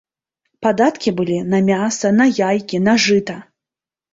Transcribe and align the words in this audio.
Падаткі 0.65 1.13
былі 1.19 1.35
на 1.55 1.59
мяса, 1.67 2.07
на 2.23 2.27
яйкі, 2.41 2.83
на 2.89 2.99
жыта. 3.05 3.37